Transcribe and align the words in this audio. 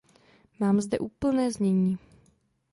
Mám 0.59 0.81
zde 0.81 0.99
úplné 0.99 1.51
znění. 1.51 1.97